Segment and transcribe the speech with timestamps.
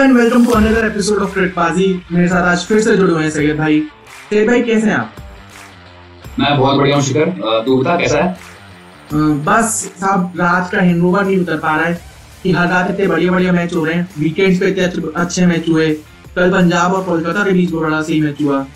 [0.00, 3.22] Hello and welcome to another episode of ट्रिकबाजी मेरे साथ आज फिर से जुड़े हुए
[3.22, 3.80] हैं सैयद भाई।
[4.30, 5.14] सैयद भाई कैसे हैं आप?
[6.38, 7.26] मैं बहुत बढ़िया हूँ शिखर।
[7.66, 8.36] तू बता कैसा है?
[9.44, 12.00] बस साहब रात का हैंगओवर नहीं उतर पा रहा है।
[12.42, 15.46] कि हर रात इतने बढ़िया बढ़िया मैच हो रहे हैं। वीकेंड्स पे इतने अच्छे- अच्छे
[15.46, 15.90] मैच हुए।
[16.36, 18.66] कल पंजाब और कोलकाता के बीच बड़ा सही मैच हुआ।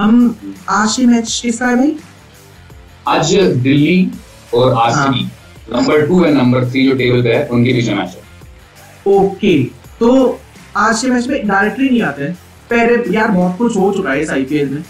[0.00, 0.36] हम
[0.68, 1.96] आज के मैच किसका है भाई?
[3.08, 4.10] आज दिल्ली
[4.54, 5.24] और RCB
[5.76, 8.22] number two and number three जो टेबल पे है उनके बीच मैच है।
[9.06, 9.64] ओके
[10.00, 10.40] तो
[10.76, 12.32] आज के मैच में डायरेक्टली नहीं आते हैं।
[12.70, 14.82] पहले यार बहुत कुछ हो चुका है इस आईपीएल में।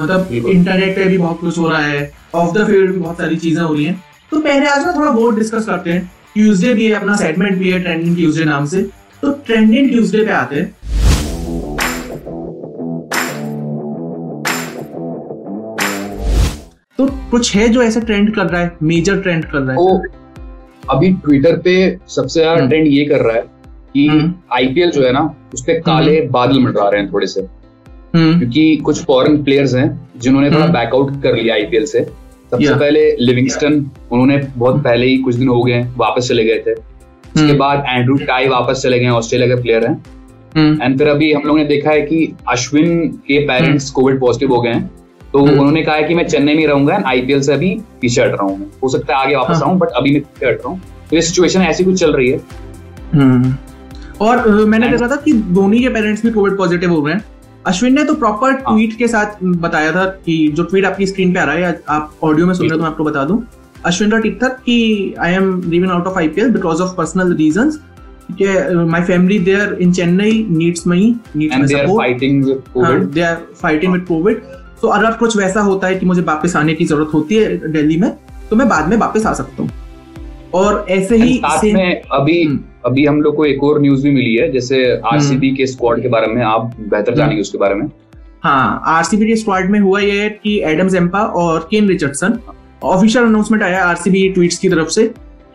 [0.00, 3.36] मतलब इंटरनेट पे भी बहुत कुछ हो रहा है ऑफ़ द फ़ील्ड भी बहुत सारी
[3.36, 6.86] चीज़ें हो रही हैं। तो पहले आज ना थोड़ा वो डिस्कस करते हैं। ट्यूसडे भी
[6.86, 8.82] है अपना सेगमेंट भी है ट्रेंडिंग ट्यूसडे नाम से।
[9.22, 10.74] तो ट्रेंडिंग ट्यूसडे पे आते हैं।
[16.98, 19.76] तो कुछ है जो ऐसे ट्रेंड कर रहा है मेजर ट्रेंड कर रहा है?
[19.76, 21.76] तो अभी ट्विटर पे
[22.08, 23.56] सबसे ज़्यादा हम्म। ट्रेंड ये कर रहा है
[23.94, 27.40] कि हम्म। आईपीएल जो है ना उस पे काले बादल मंडरा रहे हैं थोड़े से।
[28.14, 32.06] हम्म। क्योंकि कुछ फॉरेन प्लेयर्स हैं जिन्होंने थोड़ा हम्म। बैकआउट कर लिया आईपीएल से।
[32.50, 36.72] सबसे पहले लिविंगस्टन उन्होंने बहुत पहले ही कुछ दिन हो गए वापस चले गए थे।
[36.72, 40.04] उसके हम्म। बाद एंड्रू टाई वापस चले गए ऑस्ट्रेलिया के प्लेयर हैं।
[40.56, 44.54] हम्म। एंड फिर अभी हम लोगों ने देखा है कि अश्विन के पेरेंट्स कोविड पॉजिटिव
[44.54, 44.90] हो गए हैं।
[45.32, 48.22] तो हम्म। उन्होंने कहा है कि मैं चेन्नई में रहूँगा एंड आईपीएल से अभी पीछे
[48.22, 50.68] हट रहा हूँ। हो सकता है आगे वापस आऊँ बट अभी मैं पीछे हट रहा
[50.68, 52.40] हूँ। तो ये सिचुएशन ऐसी कुछ चल रही है।
[53.12, 53.54] हम्म।
[54.20, 57.24] और मैंने And- देखा था कि धोनी के पेरेंट्स भी कोविड पॉजिटिव हो गए हैं।
[57.66, 61.32] अश्विन ने तो प्रॉपर हाँ। ट्वीट के साथ बताया था कि जो ट्वीट आपकी स्क्रीन
[61.34, 63.42] पे आ रहा है आप ऑडियो में सुन रहे हो तो मैं आपको बता दूँ।
[63.86, 67.78] अश्विन का ट्वीट था कि I am leaving out of IPL because of personal reasons
[68.90, 72.62] my family there in Chennai needs may needs and my they are support fighting with
[72.74, 74.42] covid they are fighting with covid
[74.82, 77.96] तो अगर कुछ वैसा होता है कि मुझे वापस आने की ज़रूरत होती है दिल्ली
[77.96, 78.10] में
[78.50, 79.70] तो मैं बाद में वापस आ सकता हूँ।
[80.54, 84.10] और ऐसे ही साथ में अभी हम्म। अभी हम लोग को एक और न्यूज़ भी
[84.10, 87.74] मिली है जैसे आरसीबी के स्क्वाड के बारे में आप बेहतर हम्म। जानेंगे उसके बारे
[87.74, 87.86] में।
[88.42, 92.38] हाँ आरसीबी के स्क्वाड में हुआ ये है कि एडम जेम्पा और केन रिचर्डसन
[92.86, 95.06] ऑफिशियल अनाउंसमेंट आया आरसीबी ट्वीट्स की तरफ़ से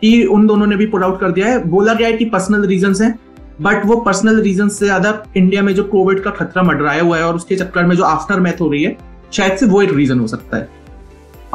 [0.02, 2.66] कि उन दोनों ने भी पुट आउट कर दिया है। बोला गया है कि पर्सनल
[2.66, 3.14] रीजंस हैं
[3.62, 7.24] बट वो पर्सनल रीजन से ज़्यादा इंडिया में जो कोविड का खतरा मंडराया हुआ है
[7.24, 8.96] और उसके चक्कर में जो आफ्टर मैथ हो रही है
[9.32, 10.68] शायद से वो एक रीजन हो सकता है।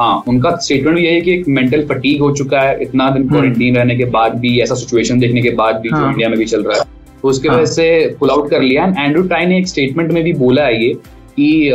[0.00, 3.76] हाँ उनका स्टेटमेंट ये है कि एक मेंटल फटीक हो चुका है इतना दिन क्वारंटीन
[3.76, 5.98] रहने के बाद भी ऐसा सिचुएशन देखने के बाद भी हाँ.
[5.98, 6.84] जो हम्म। इंडिया में भी चल रहा है
[7.22, 10.12] तो उसके हाँ। वजह से पुल आउट कर लिया एंड एंड्रू टाई ने एक स्टेटमेंट
[10.12, 10.94] में भी बोला है ये
[11.36, 11.68] कि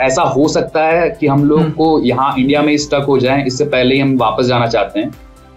[0.00, 3.44] ऐसा हो सकता है कि हम लोग हम्म। को यहाँ इंडिया में स्टक हो जाए
[3.46, 5.10] इससे पहले ही हम वापस जाना चाहते हैं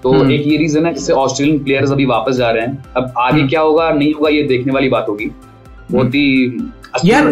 [0.03, 3.13] तो हम्म। एक ये रीजन है जिससे ऑस्ट्रेलियन प्लेयर्स अभी वापस जा रहे हैं अब
[3.17, 5.31] आगे हम्म। क्या होगा नहीं होगा ये देखने वाली बात होगी
[5.91, 6.25] बहुत ही
[7.05, 7.25] यार-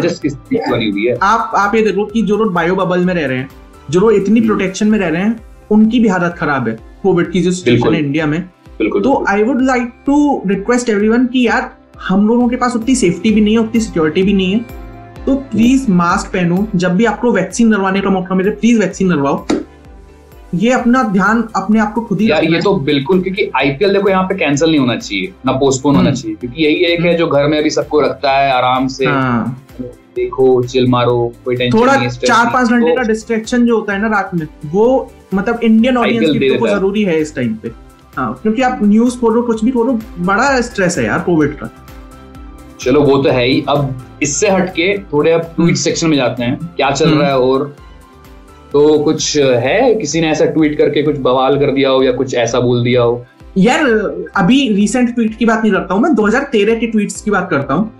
[0.70, 3.38] बनी हुई है आप आप ये देखो कि जो लोग बायो बबल में रह रहे
[3.38, 5.40] हैं जो लोग इतनी प्रोटेक्शन में रह रहे हैं
[5.70, 8.40] उनकी भी हालत खराब है कोविड की जो सिचुएशन है इंडिया में।
[8.80, 13.30] तो I would like to request everyone कि यार हम लोगों के पास उतनी सेफ्टी
[13.30, 14.84] भी नहीं है उतनी सिक्योरिटी भी नहीं है।
[15.26, 19.46] तो प्लीज़ मास्क पहनो जब भी आपको वैक्सीन लगवाने का मौका मिले प्लीज़ वैक्सीन लगवाओ।
[20.54, 24.08] ये अपना ध्यान अपने आप को खुद ही यार ये तो बिल्कुल क्योंकि आईपीएल देखो
[24.08, 27.16] यहाँ पे कैंसिल नहीं होना चाहिए ना पोस्टपोन होना हम्म। चाहिए क्योंकि यही एक है
[27.18, 29.63] जो घर में अभी सबको रखता है आराम से। हाँ,
[30.16, 34.00] देखो चिल मारो कोई टेंशन थोड़ा नहीं चार पाँच घंटे का डिस्ट्रैक्शन जो होता है
[34.02, 34.86] ना रात में वो
[35.34, 37.70] मतलब इंडियन ऑडियंस के लिए तो। ज़रूरी है इस टाइम पे।
[38.16, 41.70] हाँ क्योंकि आप न्यूज़ खोलो कुछ भी खोलो बड़ा स्ट्रेस है यार कोविड का।
[42.80, 46.56] चलो वो तो है ही। अब इससे हटके थोड़े अब ट्वीट सेक्शन में जाते हैं।
[46.76, 47.74] क्या चल हम्म। रहा है और
[48.72, 49.94] तो कुछ है?
[49.94, 53.02] किसी ने ऐसा ट्वीट करके कुछ बवाल कर दिया हो या कुछ ऐसा बोल दिया
[53.02, 53.24] हो?
[53.58, 53.84] यार
[54.36, 57.74] अभी रिसेंट ट्वीट की बात नहीं करता हूँ मैं। 2013 के ट्वीट्स की बात करता
[57.74, 57.90] हूँ।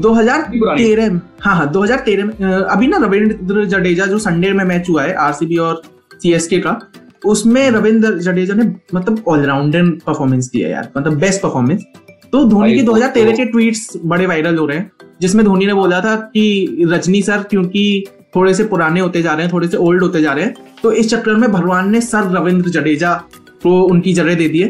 [0.00, 5.02] 2013 में हाँ हाँ 2013 में अभी ना रविंद्र जडेजा जो संडे में मैच हुआ
[5.02, 5.82] है आरसीबी और
[6.22, 6.78] सीएसके का
[7.24, 8.64] उसमें रविंद्र जडेजा ने
[8.94, 11.84] मतलब ऑलराउंडर परफॉर्मेंस दिया यार मतलब बेस्ट परफॉर्मेंस
[12.32, 14.90] तो धोनी के वो 2013 तो- के ट्वीट्स बड़े वायरल हो रहे हैं
[15.20, 18.04] जिसमें धोनी ने बोला था कि रजनी सर क्योंकि
[18.36, 20.92] थोड़े से पुराने होते जा रहे हैं थोड़े से ओल्ड होते जा रहे हैं तो
[20.92, 23.14] इस चक्कर में भगवान ने सर रविंद्र जडेजा
[23.62, 24.64] को उनकी जगह दे दिए।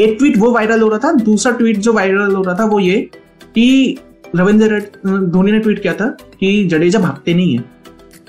[0.00, 2.80] एक ट्वीट वो वायरल हो रहा था दूसरा ट्वीट जो वायरल हो रहा था वो
[2.80, 2.96] ये
[3.54, 3.98] कि
[4.36, 6.06] रविंद्र धोनी ने ट्वीट किया था
[6.40, 7.64] कि जडेजा भागते नहीं है।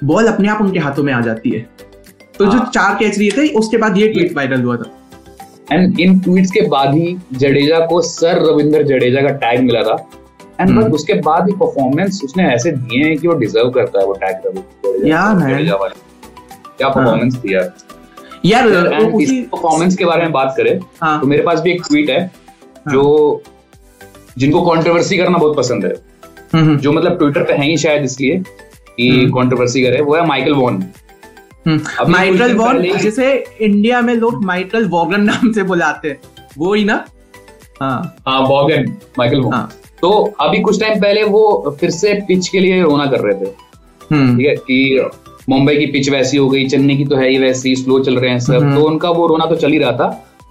[0.03, 1.59] बॉल अपने आप उनके हाथों में आ जाती है।
[2.39, 4.91] तो जो हाँ। चार कैच लिए थे उसके बाद ये ट्वीट वायरल हुआ था।
[5.71, 9.95] एंड इन ट्वीट्स के बाद ही जडेजा को सर रविंद्र जडेजा का टैग मिला था।
[10.59, 13.99] And hmm. बट उसके बाद भी परफॉर्मेंस उसने ऐसे दिए हैं कि वो डिजर्व करता
[13.99, 15.47] है वो टैग रविंद्र.
[15.47, 15.95] जडेजा वाले।
[16.77, 17.61] क्या परफॉर्मेंस दिया
[18.45, 21.81] यार। एंड उसी परफॉर्मेंस के बारे में बात करें हाँ। तो मेरे पास भी एक
[21.87, 22.31] ट्वीट है।
[22.87, 23.43] जो
[24.37, 25.91] जिनको कंट्रोवर्सी करना बहुत पसंद है।
[26.53, 28.37] हम्म, हम्म, जो मतलब ट्विटर पे है ही शायद इसलिए
[28.97, 30.83] कि हम्म। कंट्रोवर्सी करे वो है माइकल वॉन
[31.67, 33.31] हम्म। माइकल वॉन जिसे
[33.61, 36.17] इंडिया में लोग माइकल वॉगन नाम से बुलाते हैं।
[36.57, 37.05] वो ही ना?
[37.81, 39.67] हाँ। हाँ बॉगन माइकल वॉन
[40.01, 43.51] तो अभी कुछ टाइम पहले वो फिर से पिच के लिए रोना कर रहे थे।
[44.11, 45.09] हम्म। ठीक है कि
[45.49, 48.31] मुंबई की पिच वैसी हो गई चेन्नई की तो है ही वैसी स्लो चल रहे
[48.31, 50.07] हैं सब। हम्म। तो उनका वो रोना तो चल ही रहा था।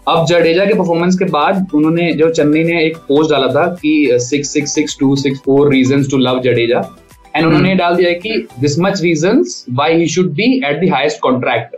[0.06, 4.18] अब जडेजा के परफॉर्मेंस के बाद उन्होंने जो चेन्नई ने एक पोस्ट डाला था कि
[4.22, 7.46] six six six two six four reason to love Jadeja and hmm.
[7.46, 9.42] उन्होंने डाल दिया है कि this much reason
[9.72, 11.74] why he should be at the highest contract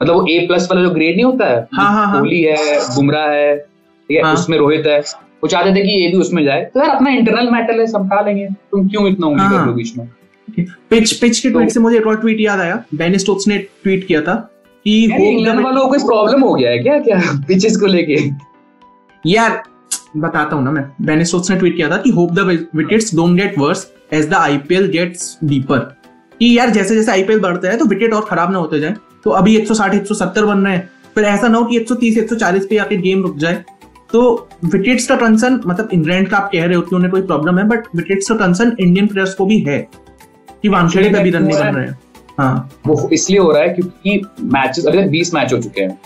[0.00, 2.78] मतलब वो ए प्लस वाला जो ग्रेड नहीं होता है हाँ, हाँ, हाँ। कोहली है
[2.94, 6.44] बुमराह है ठीक है हाँ। उसमें रोहित है वो चाहते थे कि ये भी उसमें
[6.44, 9.56] जाए तो यार अपना इंटरनल मैटर है समझा लेंगे तुम क्यों इतना उंगली हाँ। कर
[9.56, 10.08] रहे हो बीच में
[10.48, 13.58] पिच पिच के ट्वीट तो- से मुझे एक और ट्वीट याद आया बेन स्टोक्स ने
[13.58, 14.36] ट्वीट किया था
[14.86, 16.98] कि hope इंग्लैंड वालों को प्रॉब्लम हो गया है क्या?
[16.98, 17.20] क्या?
[17.48, 18.18] पिचेस को लेके।
[19.24, 19.62] यार
[20.16, 23.36] बताता हूँ ना मैं। बेन स्टोक्स ने ट्वीट किया था कि hope the wickets don't
[23.36, 25.78] get worse as the IPL gets deeper
[26.40, 28.94] कि यार जैसे जैसे आईपीएल बढ़ता है तो विकेट और खराब ना होते जाए।
[29.24, 32.76] तो अभी 160 170 बन रहे हैं। फिर ऐसा ना हो कि 130 140 पे
[32.76, 33.64] आके गेम रुक जाए।
[34.12, 37.58] तो विकेट्स का कंसर्न मतलब इंग्लैंड का आप कह रहे हो कि उन्हें कोई प्रॉब्लम
[37.58, 39.78] है बट विकेट्स का कंसर्न इंडियन प्लेयर्स को भी है।
[40.62, 41.98] कि वानखेड़े पे भी रन नहीं बन रहे हैं।
[42.40, 45.98] हाँ। वो इसलिए हो रहा है क्योंकि मैचेस अभी तक बीस मैच हो चुके हैं।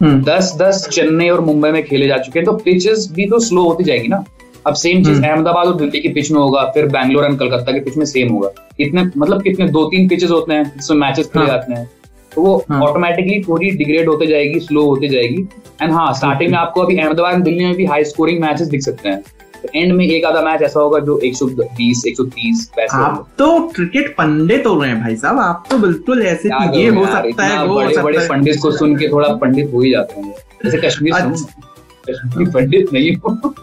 [0.00, 3.38] हम्म। दस दस चेन्नई और मुंबई में खेले जा चुके हैं तो पिचेस भी तो
[3.38, 4.24] स्लो होती जाएगी ना।
[4.66, 7.72] अब सेम चीज़ हम्म। अहमदाबाद और दिल्ली की पिच में होगा फिर बैंगलोर एंड कलकत्ता
[7.72, 8.50] की पिच में सेम होगा।
[8.80, 11.90] इतने मतलब कितने दो तीन पिचेस होते हैं जिसमें मैचेस खेले हाँ। जाते हैं।
[12.32, 15.46] तो वो हाँ। ऑटोमेटिकली थोड़ी डिग्रेड होते जाएगी स्लो होती जाएगी।
[15.82, 19.08] एंड हाँ स्टार्टिंग में आपको अभी अहमदाबाद दिल्ली में भी हाई स्कोरिंग मैचेस दिख सकते
[19.08, 19.22] हैं।
[19.62, 23.48] तो एंड में एक आधा मैच ऐसा होगा जो 120 130 वैसे होगा। आप तो
[23.68, 27.44] क्रिकेट पंडित हो रहे हैं भाई साहब आप तो बिल्कुल ऐसे कि ये हो सकता
[27.44, 30.34] है वो बड़े बड़े पंडित को सुन के थोड़ा पंडित हो ही जाते हैं
[30.64, 31.62] जैसे कश्मीर से। अच्छा।
[32.08, 33.54] कश्मीरी पंडित नहीं हूँ।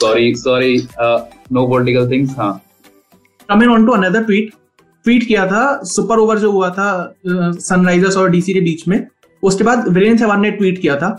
[0.00, 2.52] Sorry sorry no political things हाँ।
[3.48, 4.50] Coming on to another tweet
[5.04, 6.88] tweet किया था सुपर ओवर जो हुआ था
[7.26, 9.06] सनराइजर्स और डीसी के बीच में।
[9.42, 11.16] उसके बाद वीरेंद्र सहवाग ने ट्वीट किया था।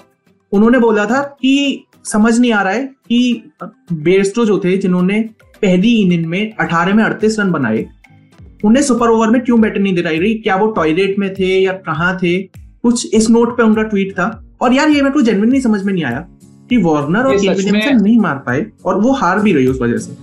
[0.51, 3.51] उन्होंने बोला था कि समझ नहीं आ रहा है कि
[3.93, 5.29] बेस्टो जो थे जिन्होंने
[5.61, 7.85] पहली इनिंग में 18 में 38 रन बनाए
[8.65, 10.33] उन्हें सुपर ओवर में क्यों बैटिंग नहीं दिलाई रही?
[10.33, 12.37] क्या वो टॉयलेट में थे या कहाँ थे?
[12.57, 15.93] कुछ इस नोट पे उनका ट्वीट था। और यार ये मेरे को जेनविनली समझ में
[15.93, 16.27] नहीं आया
[16.69, 19.97] कि वार्नर और केन विलियमसन नहीं मार पाए और वो हार भी रही उस वजह
[19.97, 20.17] से।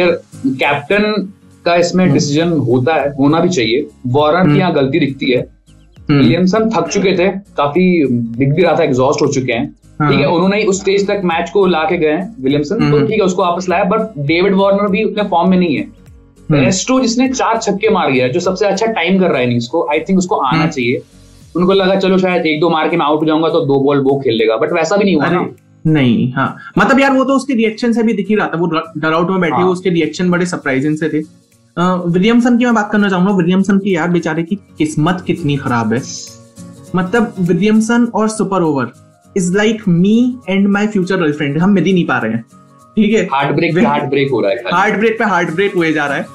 [0.00, 0.10] यार
[0.46, 1.32] कैप्टन
[1.64, 5.30] का इसमें हम्म। डिसीज़न होता है होना भी चाहिए। वार्नर हम्म। की यहाँ गलती दिखती
[5.30, 5.63] है। हम्म,
[6.08, 10.20] विलियमसन थक चुके थे काफ़ी दिख भी रहा था एग्जॉस्ट हो चुके हैं हाँ। ठीक
[10.20, 13.24] है उन्होंने उस स्टेज तक मैच को ला के गए विलियमसन तो हम्म। ठीक है
[13.24, 17.28] उसको वापस लाया बट डेविड वार्नर भी उतने फॉर्म में नहीं है हम्म। एस्ट्रो जिसने
[17.30, 20.18] चार छक्के मार गया जो सबसे अच्छा टाइम कर रहा है इनिंग्स को आई थिंक
[20.18, 21.02] उसको आना हम्म। चाहिए
[21.54, 24.00] उनको लगा चलो शायद एक दो मार के मैं आउट हो जाऊँगा तो दो बॉल
[24.00, 25.46] वो खेल लेगा बट वैसा भी नहीं हुआ ना
[25.86, 28.66] नहीं हाँ मतलब यार वो तो उसके रिएक्शन से भी दिख ही रहा था वो
[28.66, 31.22] डर आउट में बैठे हाँ। उसके रिएक्शन बड़े सरप्राइजिंग से थे
[31.76, 36.02] विलियमसन की मैं बात करना चाहूँगा। विलियमसन की यार बेचारे की किस्मत कितनी खराब है।
[36.96, 38.92] मतलब विलियमसन और super over
[39.36, 40.16] is like me
[40.48, 42.42] and my future girlfriend हम मिल ही नहीं पा रहे हैं।
[42.96, 43.24] ठीक है?
[43.32, 46.06] हार्ट ब्रेक पे हार्ट ब्रेक हो रहा है हार्ट ब्रेक पे हार्ट ब्रेक हुए जा
[46.06, 46.26] रहा है।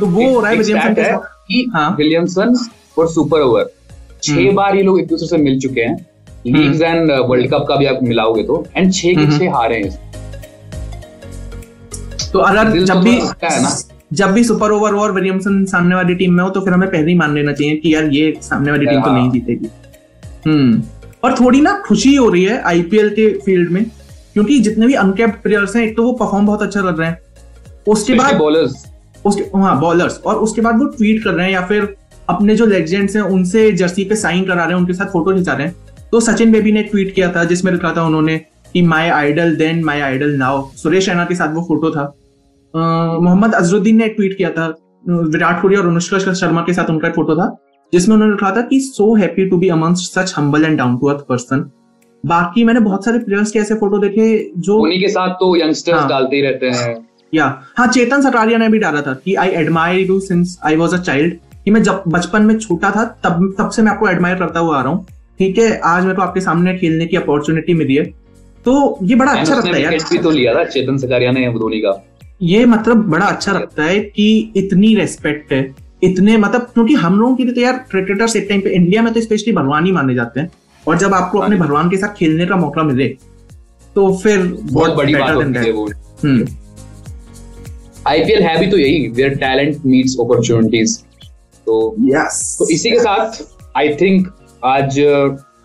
[0.00, 2.56] तो वो हो रहा है विलियमसन के साथ। हाँ। विलियमसन
[2.98, 3.70] और सुपर ओवर
[4.22, 5.96] छह हम्म। बार ये लोग एक दूसरे से मिल चुके हैं।
[6.46, 9.82] लीग्स एंड वर्ल्ड कप का भी आप मिलाओगे तो। एंड छह के हम्म। छह हारे
[9.82, 10.10] हैं।
[12.32, 13.76] तो अगर जब तो भी है ना।
[14.12, 17.10] जब भी सुपर ओवर और विलियमसन सामने वाली टीम में हो तो फिर हमें पहले
[17.10, 19.68] ही मान लेना चाहिए कि यार ये सामने वाली टीम तो। नहीं जीतेगी।
[20.46, 20.82] हम्म।
[21.24, 23.84] और थोड़ी ना खुशी हो रही है आईपीएल के फ़ील्ड में
[24.34, 27.18] क्योंकि जितने भी अनकेप्ड प्लेयर्स हैं एक तो वो परफॉर्म बहुत अच्छा कर रहे हैं।
[27.86, 28.84] उसके बाद बॉलर्स
[29.24, 31.94] उसके हाँ बॉलर्स और उसके बाद वो ट्वीट कर रहे हैं या फिर
[32.28, 35.52] अपने जो लेजेंड्स हैं उनसे जर्सी पे साइन करा रहे हैं उनके साथ फ़ोटो खिंचा
[35.52, 35.74] रहे हैं।
[36.12, 38.36] तो सचिन बेबी ने ट्वीट किया था जिसमें लिखा था उन्होंने
[38.72, 42.04] कि my idol then my idol now Suresh Raina के साथ वो फ़ोटो था।
[42.74, 44.66] मोहम्मद अजरुद्दीन ने ट्वीट किया था
[45.08, 47.54] विराट कोहली और अनुष्का शर्मा के साथ उनका एक फ़ोटो था
[47.92, 51.06] जिसमें उन्होंने लिखा था कि so happy to be amongst such humble and down to
[51.06, 51.70] earth person
[52.24, 54.26] बाकी मैंने बहुत सारे प्लेयर्स के ऐसे फ़ोटो देखे
[54.58, 56.94] जो उन्हीं के साथ तो यंगस्टर्स हाँ। डालते ही रहते हैं।
[57.34, 57.46] या
[57.78, 60.98] हाँ चेतन सटारिया ने भी डाला था कि I admire you since I was a
[60.98, 64.60] child कि मैं जब बचपन में छोटा था तब तब से मैं आपको एडमायर करता
[64.60, 65.06] हुआ आ रहा हूँ।
[65.38, 68.04] ठीक है आज मेरे को आपके सामने खेलने की अपॉर्चुनिटी मिली है।
[68.66, 71.80] तो ये बड़ा अच्छा लगता है यार। भी तो लिया था चेतन सकारिया ने धोनी
[71.80, 71.90] का।
[72.42, 77.36] ये मतलब बड़ा अच्छा लगता है कि इतनी रेस्पेक्ट है। इतने मतलब क्योंकि हम लोगों
[77.36, 80.14] के लिए तो यार क्रिकेटर्स एक टाइम पे इंडिया में तो स्पेशली भगवान ही माने
[80.14, 80.50] जाते हैं।
[80.86, 83.08] और जब आपको अपने हाँ। भगवान के साथ खेलने का मौका मिले
[83.94, 85.86] तो फिर बहुत बड़ी बात होती है वो।
[86.24, 86.46] हम्म।
[88.08, 90.98] आईपीएल है भी तो यही वेयर टैलेंट मीट्स अपॉर्चुनिटीज़
[91.66, 93.42] तो यस तो इसी के साथ
[93.76, 94.28] आई थिंक
[94.64, 94.98] आज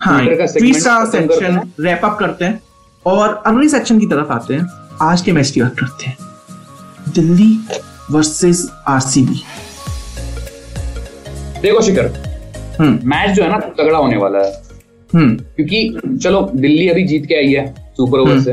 [0.00, 2.60] हाँ का सेक्शन रैप अप करते हैं।
[3.06, 4.66] और अगले सेक्शन की तरफ़ आते हैं।
[5.02, 6.16] आज के मैच की बात करते हैं।
[7.10, 7.50] Delhi
[8.10, 9.42] versus RCB.
[11.62, 12.06] देखो शिखर
[12.80, 14.52] हम्म। मैच जो है ना तगड़ा होने वाला है।
[15.10, 18.52] हम्म। क्योंकि चलो दिल्ली अभी जीत के आई है सुपर ओवर हम्म। से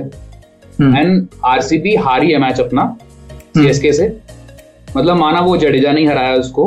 [0.79, 2.85] हम्म एंड आरसीबी हारी है मैच अपना
[3.57, 4.07] सीएसके से।
[4.97, 6.65] मतलब माना वो जडेजा नहीं हराया उसको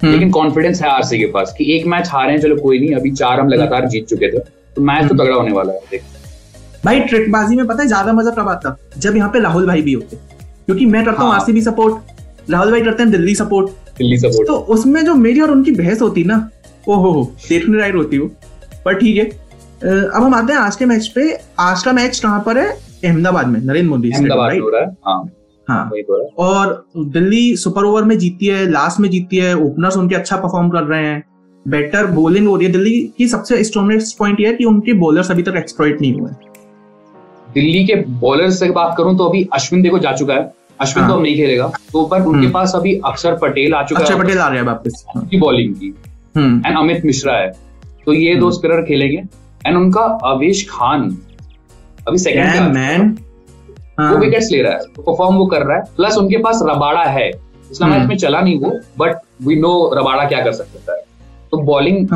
[0.00, 2.94] हम्म। लेकिन कॉन्फिडेंस है आरसी के पास कि एक मैच हारे हैं चलो कोई नहीं
[2.94, 4.38] अभी चार हम लगातार जीत चुके थे।
[4.76, 6.02] तो मैच तो तगड़ा होने वाला है देख।
[6.84, 8.76] भाई ट्रिकबाजी में पता है ज़्यादा मज़ा कब आता?
[8.98, 10.16] जब यहाँ पे राहुल भाई भी होते।
[10.70, 14.48] क्योंकि मैं करता हूँ हाँ। आरसीबी सपोर्ट राहुल भाई करते हैं दिल्ली सपोर्ट दिल्ली सपोर्ट
[14.48, 16.36] तो उसमें जो मेरी और उनकी बहस होती ना
[16.88, 18.26] ओ हो हो देखने राइट होती वो
[18.84, 19.24] पर ठीक है
[19.82, 21.22] अब हम आते हैं आज के मैच पे।
[21.58, 22.66] आज का मैच कहाँ पर है?
[23.04, 25.30] अहमदाबाद में नरेंद्र मोदी अहमदाबाद हो रहा है हाँ।
[25.68, 29.96] हाँ। हो है। और दिल्ली सुपर ओवर में जीती है लास्ट में जीती है ओपनर्स
[29.96, 31.22] उनके अच्छा परफॉर्म कर रहे हैं।
[31.66, 35.30] बेटर बॉलिंग हो रही है। दिल्ली की सबसे स्ट्रॉन्गेस्ट पॉइंट ये है कि उनके बॉलर्स
[35.30, 36.30] अभी तक एक्सप्लॉइट नहीं हुए।
[37.54, 41.14] दिल्ली के बॉलर से बात करूँ तो अभी अश्विन देखो जा चुका है। अश्विन। तो
[41.14, 44.38] अब नहीं खेलेगा। तो पर उनके हम्म। पास अभी अक्षर पटेल आ चुका है। पटेल
[44.38, 45.94] आ रहे हैं वापस। की बॉलिंग की।
[46.36, 47.52] हम्म। एंड अमित मिश्रा है।
[48.06, 49.22] तो ये दो स्पिनर खेलेंगे।
[49.66, 51.18] एंड उनका अवेश खान
[52.08, 53.22] अभी सेकंड man.
[54.00, 56.60] हाँ, वो विकेट्स ले रहा है। तो परफॉर्म वो कर रहा है। प्लस उनके पास
[56.62, 60.52] रबाड़ा है। पिछला हम्म। मैच में चला नहीं वो बट वी नो रबाड़ा क्या कर
[60.52, 61.02] सकता है।
[61.50, 62.08] तो बॉलिंग।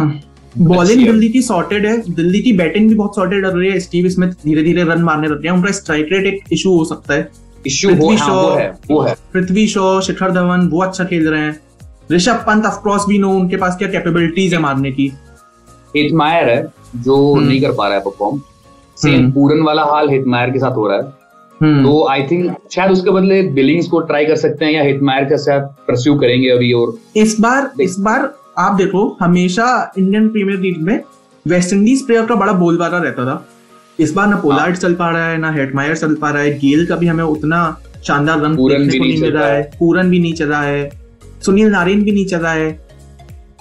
[0.59, 4.29] बॉलिंग दिल्ली की सॉर्टेड है। दिल्ली की बैटिंग भी बहुत सॉर्टेड रही है। स्टीव स्मिथ
[4.29, 7.44] धीरे धीरे रन मारने लग गए हैं उनका स्ट्राइक रेट एक इशू हो सकता है।
[7.67, 11.29] इश्यू हो पृथ्वी हाँ, वो है वो है। पृथ्वी शॉ शिखर धवन वो अच्छा खेल
[11.29, 11.61] रहे हैं।
[12.13, 15.13] ऋषभ पंत ऑफकोर्स भी नो उनके पास क्या कैपेबिलिटीज है मारने की।
[15.97, 16.63] हिटमायर है
[16.97, 18.41] जो हम्म। नहीं कर पा रहा है परफॉर्म
[18.97, 21.13] सेम। पूरन वाला हाल हिटमायर के साथ हो रहा है।
[21.61, 25.25] हम्म, तो आई थिंक शायद उसके बदले बिलिंग्स को ट्राई कर सकते हैं या हिटमायर
[25.25, 29.67] के साथ परस्यू करेंगे अभी और इस बार इस बार आप देखो हमेशा
[29.99, 31.01] इंडियन प्रीमियर लीग में
[31.47, 33.45] वेस्ट इंडीज प्लेयर का बड़ा बोलबाला रहता था।
[33.99, 36.87] इस बार ना पोलार्ड चल पा रहा है ना हेटमायर चल पा रहा है। गेल
[36.87, 37.59] का भी हमें उतना
[38.07, 40.91] शानदार रन देखने को नहीं मिल चल रहा रहा है। पूरन भी नहीं चला है।
[41.43, 42.71] सुनील नारायण भी नहीं चला है।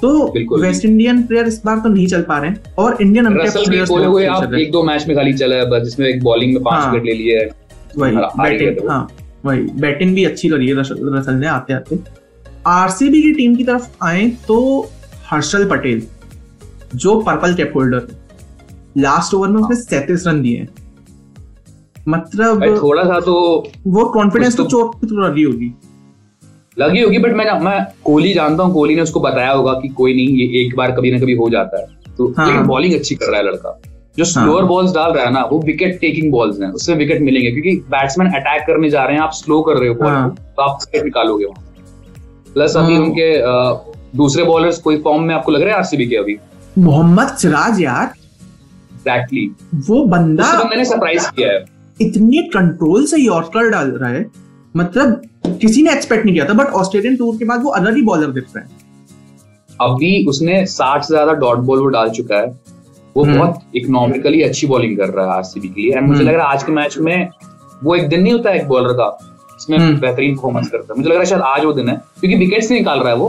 [0.02, 3.82] तो वेस्ट इंडियन प्लेयर इस बार तो नहीं चल पा रहे हैं और इंडियन भी
[3.84, 6.64] बोले हुए आप एक दो मैच में खाली चला है बस जिसमें एक बॉलिंग में
[6.64, 7.50] पाँच हाँ। विकेट ले लिए है।
[7.98, 9.08] वही ही बैटिंग। हाँ
[9.46, 12.00] वही बैटिंग भी अच्छी लगी है रसल ने आते आते।
[12.68, 14.58] आरसीबी की टीम की तरफ़ आए तो
[15.26, 16.02] हर्षल पटेल
[16.96, 18.08] जो purple cap holder
[18.98, 20.68] last over में उसने सैंतीस रन दिए
[22.08, 23.34] मतलब थोड़ा सा तो
[23.88, 25.74] वो कॉन्फिडेंस तो चोट की तरह रही होगी
[26.78, 30.14] लगी होगी बट मैं मैं कोहली जानता हूँ कोहली ने उसको बताया होगा कि कोई
[30.14, 33.16] नहीं ये एक बार कभी ना कभी हो जाता है तो हाँ। लेकिन बॉलिंग अच्छी
[33.16, 33.80] कर रहा है लड़का
[34.18, 37.22] जो स्लोअर हाँ। बॉल्स डाल रहा है ना वो विकेट टेकिंग बॉल्स हैं उससे विकेट
[37.22, 40.30] मिलेंगे क्योंकि बैट्समैन अटैक करने जा रहे हैं आप स्लो कर रहे हो बॉल हाँ।
[40.30, 45.52] तो आप विकेट निकालोगे वहाँ प्लस अभी हाँ। उनके दूसरे बॉलर्स कोई फॉर्म में आपको
[45.52, 46.38] लग रहा है आरसीबी के अभी
[46.80, 48.14] मोहम्मद सिराज यार
[49.06, 49.50] एग्जैक्टली
[49.88, 51.64] वो बंदा उससे मैंने सरप्राइज़ किया है।
[51.98, 54.26] इतने कंट्रोल से यॉर्कर डाल रहा है।
[54.76, 55.22] मतलब
[55.62, 58.32] किसी ने एक्सपेक्ट नहीं किया था बट ऑस्ट्रेलियन टूर के बाद वो अलग ही बॉलर
[58.32, 58.82] दिख रहा है।
[59.82, 62.48] अभी उसने साठ से ज़्यादा डॉट बॉल वो डाल चुका है।
[63.16, 66.30] वो हम्म। बहुत इकोनॉमिकली अच्छी बॉलिंग कर रहा है आरसीबी के लिए। एंड मुझे हम्म।
[66.30, 67.30] लग रहा है आज के मैच में
[67.84, 69.08] वो एक दिन नहीं होता है एक बॉलर का।
[69.58, 71.96] इसमें हम्म। बेहतरीन परफॉर्मेंस करता है। मुझे लग रहा है शायद आज वो दिन है।
[72.20, 73.28] क्योंकि विकेट्स नहीं निकाल रहा है वो।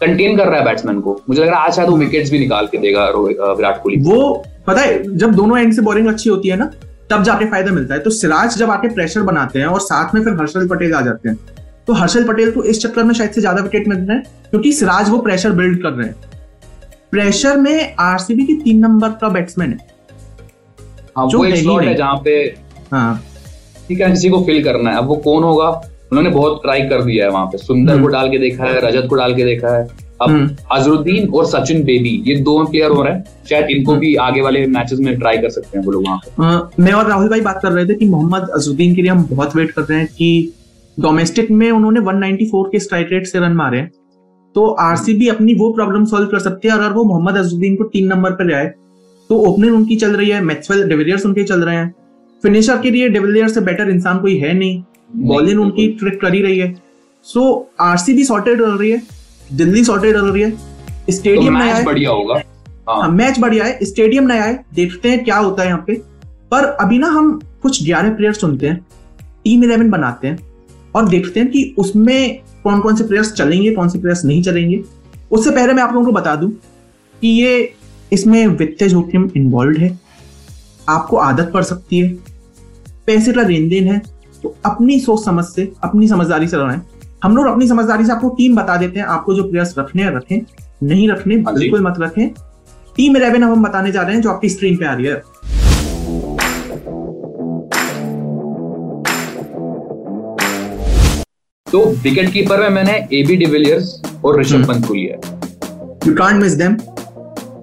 [0.00, 2.38] कंटेन कर रहा है बैट्समैन को। मुझे लग रहा है आज शायद वो विकेट्स भी
[2.38, 6.48] निकाल के देगा विराट कोहली वो पता है जब दोनों एंड से बॉलिंग अच्छी होती
[6.48, 6.70] है ना
[7.10, 10.22] तब जाके फ़ायदा मिलता है। तो सिराज जब आके प्रेशर बनाते हैं और साथ में
[10.24, 11.38] फिर हर्षल पटेल आ जाते हैं
[11.86, 14.72] तो हर्षल पटेल को इस चक्कर में शायद से ज़्यादा विकेट मिल रहे हैं क्योंकि
[14.74, 16.14] सिराज वो प्रेशर बिल्ड कर रहे हैं।
[17.10, 19.86] प्रेशर में आरसीबी की तीन नंबर का बैट्समैन है।
[21.16, 22.34] हाँ जो वो एक है स्लॉट है। जहाँ पे
[22.92, 23.22] हाँ।
[23.88, 25.68] ठीक है किसी को फिल करना है। अब वो कौन होगा?
[26.12, 28.80] उन्होंने बहुत ट्राई कर दिया है वहाँ पे। सुंदर हम्म। को डाल के देखा है
[28.80, 29.86] रजत को डाल के देखा है।
[30.22, 34.00] अब हम्म। अजरुद्दीन और सचिन बेबी ये दो प्लेयर हो रहे हैं। शायद इनको हम्म।
[34.00, 37.28] भी आगे वाले मैचेस में ट्राई कर सकते हैं वो लोग वहाँ मैं और राहुल
[37.28, 39.98] भाई बात कर रहे थे कि मोहम्मद अजुद्दीन के लिए हम बहुत वेट कर रहे
[39.98, 40.52] हैं कि
[41.00, 43.90] डोमेस्टिक में उन्होंने 194 के स्ट्राइक रेट से रन मारे हैं।
[44.54, 47.84] तो आरसीबी अपनी वो प्रॉब्लम सॉल्व कर सकती है और अगर वो मोहम्मद अजुद्दीन को
[47.84, 48.66] तीन नंबर पर आए
[49.30, 51.94] तो ओपनिंग उनकी चल रही है मैक्सवेल डिविलियर्स उनके चल रहे हैं।
[52.42, 54.82] फिनिशर के लिए डिविलियर्स से बेटर इंसान कोई है नहीं।
[55.16, 56.74] बॉलिंग उनकी ट्रिक कर ही रही है।
[57.24, 59.02] सो आरसीबी सॉर्टेड कर रही है।
[59.52, 60.50] दिल्ली सॉर्टेड कर रही है।
[61.10, 62.34] स्टेडियम तो नया मैच है। बढ़िया होगा।
[62.88, 65.94] हाँ। हाँ मैच बढ़िया है। स्टेडियम नया है। देखते हैं क्या होता है यहाँ पे।
[66.50, 68.86] पर अभी ना हम कुछ ग्यारह प्लेयर सुनते हैं।
[69.44, 70.38] टीम इलेवन बनाते हैं।
[70.94, 74.84] और देखते हैं कि उसमें कौन कौन से प्लेयर्स चलेंगे कौन से प्लेयर्स नहीं चलेंगे।
[75.30, 76.50] उससे पहले मैं आप लोगों को बता दूँ
[77.20, 77.74] कि ये
[78.12, 80.00] इसमें वित्तीय जोखिम इन्वॉल्व है।
[80.88, 82.18] आपको आदत पड़ सकती है।
[83.06, 84.02] पैसे का लेन देन है।
[84.42, 86.80] तो अपनी सोच समझ से अपनी समझदारी से रहें
[87.24, 90.10] हम लोग अपनी समझदारी से आपको टीम बता देते हैं आपको जो प्लेयर्स रखने हैं
[90.16, 90.40] रखें।
[90.82, 92.28] नहीं रखने हाँ बिल्कुल मत रखें।
[92.96, 95.22] टीम इलेवन हम बताने जा रहे हैं जो आपकी स्क्रीन पे आ रही है।
[101.66, 103.90] तो विकेट कीपर में मैंने एबी डिविलियर्स
[104.24, 105.16] और ऋषभ हम्म। पंत को लिया
[106.06, 106.76] you can't miss them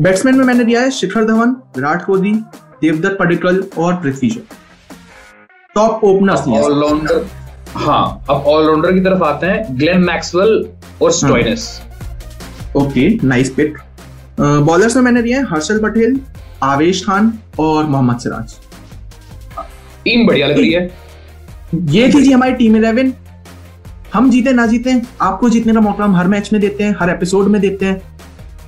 [0.01, 2.33] batsman में मैंने दिया है शिखर धवन विराट कोहली
[2.81, 4.41] देवदत्त पडिक्कल और पृथ्वी शॉ
[5.75, 7.25] टॉप ओपनर्स लिया ऑलराउंडर
[7.75, 10.65] हाँ अब ऑलराउंडर की तरफ़ आते हैं ग्लेन मैक्सवेल
[11.01, 11.81] और Stoinis
[12.75, 13.77] okay nice pick
[14.39, 16.19] bowlers में मैंने दिया है हर्षल पटेल
[16.63, 18.55] आवेश खान और मोहम्मद सिराज।
[20.05, 20.89] टीम बढ़िया लग रही है।
[21.73, 23.13] ये थी जी हमारी टीम इलेवन।
[24.13, 27.09] हम जीते ना जीते आपको जीतने का मौका हम हर मैच में देते हैं हर
[27.09, 28.01] एपिसोड में देते हैं।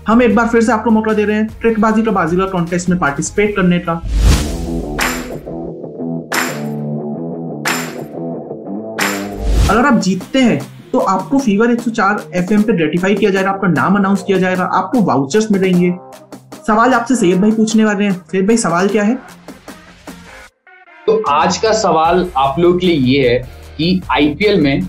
[0.07, 2.89] हम एक बार फिर से आपको मौका दे रहे हैं ट्रिकबाजी का बाजी का कॉन्टेस्ट
[2.89, 4.01] में पार्टिसिपेट करने का।
[9.69, 10.59] अगर आप जीतते हैं
[10.91, 15.01] तो आपको फीवर 104 एफएम पे रेटिफाई किया जाएगा आपका नाम अनाउंस किया जाएगा आपको
[15.01, 15.91] वाउचर्स मिलेंगे।
[16.67, 19.15] सवाल आपसे सैयद भाई पूछने वाले हैं। सैयद भाई सवाल क्या है?
[21.07, 23.38] तो आज का सवाल आप लोगों के लिए ये है
[23.77, 24.81] कि आईपीएल में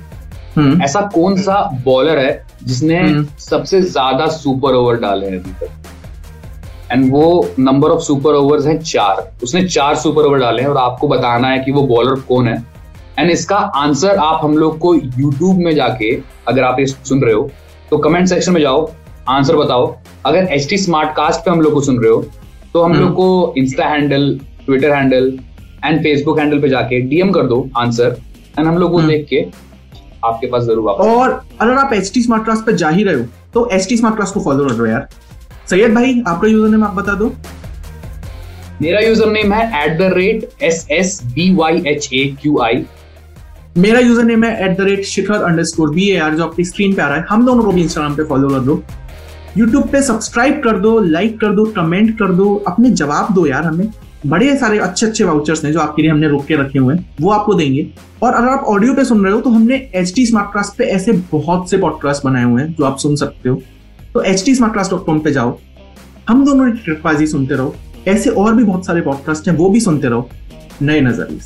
[0.57, 5.53] हम्म। ऐसा कौन सा बॉलर है जिसने हम्म। सबसे ज़्यादा सुपर ओवर डाले हैं अभी
[5.61, 5.71] तक?
[6.93, 10.77] एंड वो नंबर ऑफ़ सुपर ओवर्स हैं चार। उसने चार सुपर ओवर डाले हैं और
[10.79, 12.78] आपको बताना है कि वो बॉलर कौन है।
[13.19, 16.13] एंड इसका आंसर आप हम लोग को यूट्यूब में जाके
[16.49, 17.51] अगर आप ये सुन रहे हो
[17.91, 18.91] तो कमेंट सेक्शन में जाओ
[19.29, 19.87] आंसर बताओ।
[20.27, 22.25] अगर एच टी स्मार्ट कास्ट पे हम लोग को सुन रहे हो
[22.75, 25.33] तो हम हम्म। लोग को insta handle Twitter handle
[25.85, 28.17] and Facebook handle पे जाके डीएम कर दो आंसर
[28.59, 29.45] एंड हम लोग वो हम्म। देख के
[30.25, 33.15] आपके पास ज़रूर वापस और अगर आप एच टी स्मार्ट क्लास पे जा ही रहे
[33.15, 35.09] हो तो एच टी स्मार्ट क्लास को फॉलो कर लो यार।
[35.71, 37.33] सैयद भाई आपका यूज़र नेम आप बता दो।
[38.83, 42.85] मेरा यूज़र नेम है at the rate S S B Y H A Q I
[43.79, 47.03] मेरा यूज़र नेम है at the rate Shikhar underscore B R जो आपकी स्क्रीन पे
[47.03, 48.83] आ रहा है। हम दोनों को भी इंस्टाग्राम पे फॉलो कर दो।
[49.57, 53.65] यूट्यूब पे सब्सक्राइब कर दो लाइक कर दो कमेंट कर दो, अपने जवाब दो यार
[53.65, 53.91] हमें।
[54.27, 57.05] बड़े सारे अच्छे अच्छे वाउचर्स हैं जो आपके लिए हमने रोक के रखे हुए हैं,
[57.21, 57.87] वो आपको देंगे।
[58.23, 60.85] और अगर आप ऑडियो पे सुन रहे हो तो हमने एच टी स्मार्ट क्लास पे
[60.87, 63.61] ऐसे बहुत से पॉडकास्ट बनाए हुए हैं जो आप सुन सकते हो।
[64.15, 65.57] तो H T smart class dot com पे जाओ।
[66.29, 67.75] हम दोनों ट्रिकबाजी सुनते रहो।
[68.09, 70.29] ऐसे और भी बहुत सारे पॉडकास्ट हैं, वो भी सुनते रहो।
[70.83, 71.41] नए नज़रिए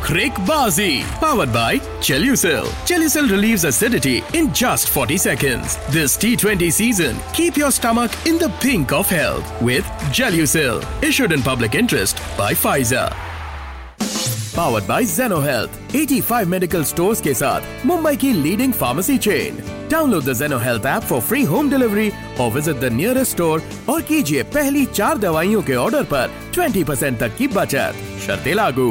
[0.00, 2.64] Crickbazi, powered by Chelucil.
[2.86, 5.76] Chelucil relieves acidity in just 40 seconds.
[5.90, 10.82] This T20 season, keep your stomach in the pink of health with Gelucil.
[11.02, 13.12] Issued in public interest by Pfizer.
[14.54, 15.76] Powered by Zeno Health.
[15.94, 21.02] 85 medical stores के साथ मुंबई की leading pharmacy chain download the Zeno Health app
[21.10, 25.74] for free home delivery और visit the nearest store और कीजिए पहली चार दवाइयों के
[25.84, 28.90] ऑर्डर पर 20% तक की बचत शर्तें लागू